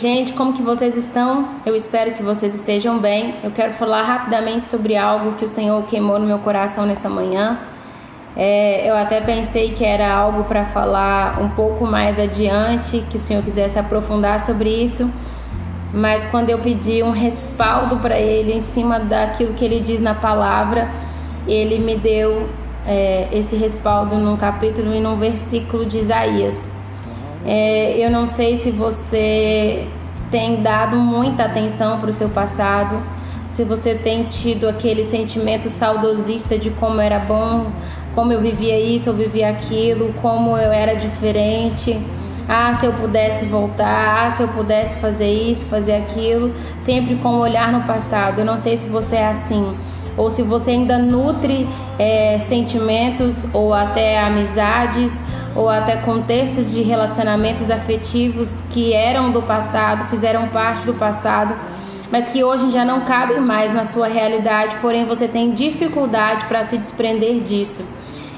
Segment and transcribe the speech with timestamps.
[0.00, 1.60] Gente, como que vocês estão?
[1.66, 3.36] Eu espero que vocês estejam bem.
[3.44, 7.60] Eu quero falar rapidamente sobre algo que o Senhor queimou no meu coração nessa manhã.
[8.34, 13.20] É, eu até pensei que era algo para falar um pouco mais adiante, que o
[13.20, 15.08] Senhor quisesse aprofundar sobre isso,
[15.92, 20.14] mas quando eu pedi um respaldo para Ele em cima daquilo que Ele diz na
[20.14, 20.90] palavra,
[21.46, 22.48] Ele me deu
[22.86, 26.66] é, esse respaldo num capítulo e num versículo de Isaías.
[27.44, 29.86] É, eu não sei se você
[30.30, 33.02] tem dado muita atenção para o seu passado,
[33.50, 37.66] se você tem tido aquele sentimento saudosista de como era bom,
[38.14, 42.00] como eu vivia isso, eu vivia aquilo, como eu era diferente.
[42.48, 47.28] Ah, se eu pudesse voltar, ah, se eu pudesse fazer isso, fazer aquilo, sempre com
[47.28, 48.40] o olhar no passado.
[48.40, 49.72] Eu não sei se você é assim
[50.16, 55.22] ou se você ainda nutre é, sentimentos ou até amizades
[55.54, 61.54] ou até contextos de relacionamentos afetivos que eram do passado, fizeram parte do passado,
[62.10, 66.64] mas que hoje já não cabem mais na sua realidade, porém você tem dificuldade para
[66.64, 67.84] se desprender disso.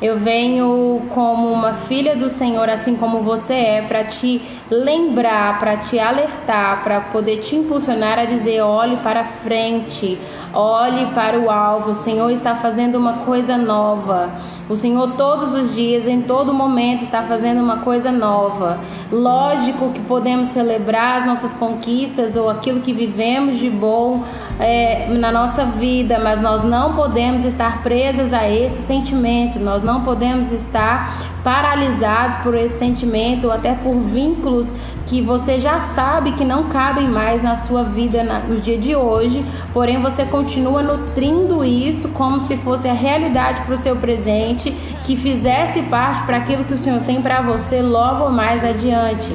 [0.00, 5.78] Eu venho como uma filha do Senhor, assim como você é, para te lembrar, para
[5.78, 10.18] te alertar, para poder te impulsionar a dizer: olhe para frente,
[10.56, 11.90] olhe para o alvo.
[11.90, 14.30] O Senhor está fazendo uma coisa nova.
[14.68, 18.78] O Senhor, todos os dias, em todo momento, está fazendo uma coisa nova.
[19.12, 24.24] Lógico que podemos celebrar as nossas conquistas ou aquilo que vivemos de bom
[24.58, 29.60] é, na nossa vida, mas nós não podemos estar presas a esse sentimento.
[29.60, 34.74] Nós não podemos estar paralisados por esse sentimento ou até por vínculos
[35.06, 39.44] que você já sabe que não cabem mais na sua vida no dia de hoje,
[39.72, 40.45] porém você continua
[40.82, 44.70] nutrindo isso como se fosse a realidade para o seu presente,
[45.04, 49.30] que fizesse parte para aquilo que o Senhor tem para você logo mais adiante.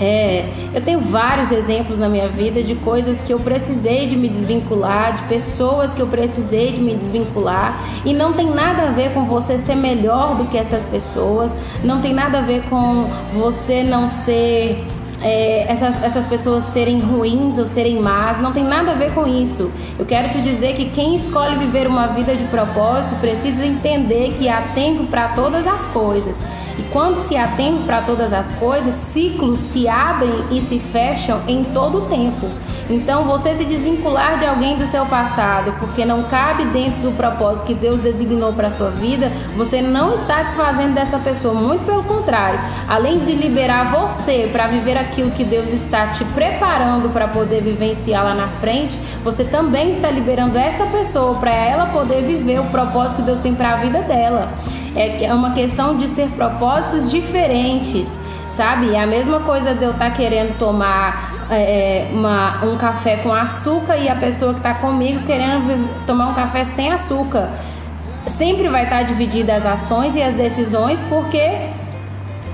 [0.00, 0.44] É,
[0.74, 5.14] eu tenho vários exemplos na minha vida de coisas que eu precisei de me desvincular,
[5.14, 9.24] de pessoas que eu precisei de me desvincular, e não tem nada a ver com
[9.24, 11.54] você ser melhor do que essas pessoas,
[11.84, 14.84] não tem nada a ver com você não ser
[15.24, 19.26] é, essa, essas pessoas serem ruins ou serem más, não tem nada a ver com
[19.26, 19.72] isso.
[19.98, 24.50] Eu quero te dizer que quem escolhe viver uma vida de propósito precisa entender que
[24.50, 26.42] há tempo para todas as coisas.
[26.78, 31.64] E quando se atende para todas as coisas, ciclos se abrem e se fecham em
[31.64, 32.46] todo o tempo.
[32.88, 37.66] Então, você se desvincular de alguém do seu passado, porque não cabe dentro do propósito
[37.66, 42.02] que Deus designou para a sua vida, você não está desfazendo dessa pessoa, muito pelo
[42.02, 42.60] contrário.
[42.86, 48.22] Além de liberar você para viver aquilo que Deus está te preparando para poder vivenciar
[48.22, 53.16] lá na frente, você também está liberando essa pessoa para ela poder viver o propósito
[53.16, 54.48] que Deus tem para a vida dela.
[54.94, 58.08] É, é uma questão de ser propósitos diferentes,
[58.50, 58.94] sabe?
[58.94, 63.18] É a mesma coisa de eu estar tá querendo tomar é, é, uma, um café
[63.18, 67.50] com açúcar e a pessoa que está comigo querendo tomar um café sem açúcar.
[68.26, 71.52] Sempre vai estar tá dividida as ações e as decisões porque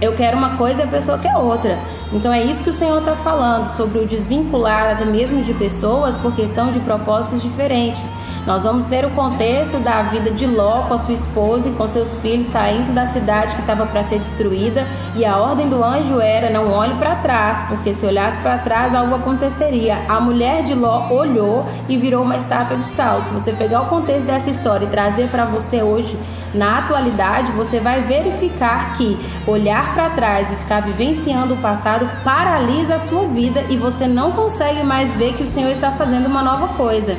[0.01, 1.79] eu quero uma coisa e a pessoa quer outra.
[2.13, 6.17] Então é isso que o Senhor está falando sobre o desvincular até mesmo de pessoas
[6.17, 8.03] por questão de propósitos diferentes.
[8.47, 11.87] Nós vamos ter o contexto da vida de Ló com a sua esposa e com
[11.87, 16.19] seus filhos saindo da cidade que estava para ser destruída, e a ordem do anjo
[16.21, 19.99] era: não olhe para trás, porque se olhasse para trás algo aconteceria.
[20.09, 23.21] A mulher de Ló olhou e virou uma estátua de sal.
[23.21, 26.17] Se você pegar o contexto dessa história e trazer para você hoje,
[26.55, 32.97] na atualidade, você vai verificar que olhar para trás e ficar vivenciando o passado paralisa
[32.97, 36.43] a sua vida e você não consegue mais ver que o Senhor está fazendo uma
[36.43, 37.17] nova coisa.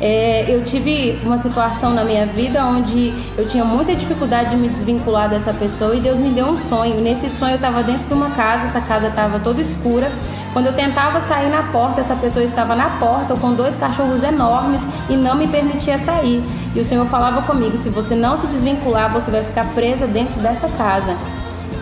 [0.00, 4.68] É, eu tive uma situação na minha vida onde eu tinha muita dificuldade de me
[4.68, 7.00] desvincular dessa pessoa e Deus me deu um sonho.
[7.00, 10.12] Nesse sonho eu estava dentro de uma casa, essa casa estava toda escura.
[10.52, 14.82] Quando eu tentava sair na porta, essa pessoa estava na porta com dois cachorros enormes
[15.08, 16.42] e não me permitia sair.
[16.74, 20.40] E o Senhor falava comigo: se você não se desvincular, você vai ficar presa dentro
[20.40, 21.16] dessa casa.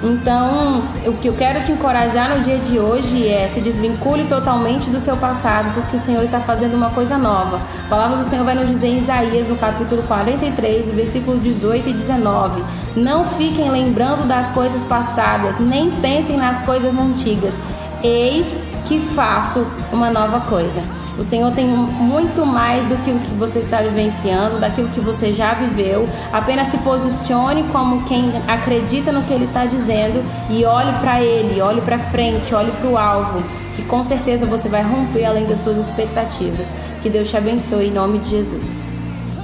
[0.04, 4.90] Então, o que eu quero te encorajar no dia de hoje é se desvincule totalmente
[4.90, 7.58] do seu passado, porque o Senhor está fazendo uma coisa nova.
[7.86, 11.88] A palavra do Senhor vai nos dizer em Isaías, no capítulo 43, do versículo 18
[11.88, 12.62] e 19:
[12.96, 17.54] Não fiquem lembrando das coisas passadas, nem pensem nas coisas antigas.
[18.02, 18.46] Eis
[18.86, 20.82] que faço uma nova coisa.
[21.16, 25.32] O Senhor tem muito mais do que o que você está vivenciando, daquilo que você
[25.32, 26.08] já viveu.
[26.32, 31.60] Apenas se posicione como quem acredita no que Ele está dizendo e olhe para Ele,
[31.60, 33.42] olhe para frente, olhe para o alvo,
[33.76, 36.66] que com certeza você vai romper além das suas expectativas.
[37.00, 38.93] Que Deus te abençoe em nome de Jesus.